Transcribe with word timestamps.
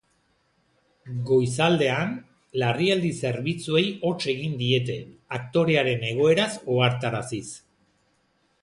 Goizaldean, 1.31 2.15
larrialdi 2.63 3.11
zerbitzuei 3.29 3.85
hots 4.09 4.17
egin 4.35 4.59
diete, 4.65 4.97
aktorearen 5.41 6.11
egoeraz 6.11 6.53
ohartaraziz. 6.79 7.49